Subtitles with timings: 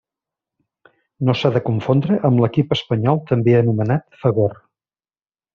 [1.27, 4.61] No s'ha de confondre amb l'equip espanyol també anomenat Fagor.